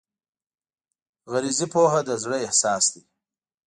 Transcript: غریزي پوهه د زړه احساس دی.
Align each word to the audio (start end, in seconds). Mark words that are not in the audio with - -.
غریزي 1.31 1.67
پوهه 1.73 1.99
د 2.07 2.09
زړه 2.23 2.37
احساس 2.45 2.83
دی. 2.93 3.01